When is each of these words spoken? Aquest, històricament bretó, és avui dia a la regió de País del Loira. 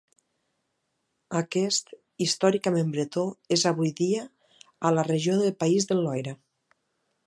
Aquest, 1.39 1.93
històricament 2.27 2.89
bretó, 2.97 3.27
és 3.59 3.69
avui 3.75 3.95
dia 4.03 4.27
a 4.91 4.97
la 4.99 5.09
regió 5.13 5.41
de 5.45 5.57
País 5.65 5.91
del 5.93 6.07
Loira. 6.09 6.39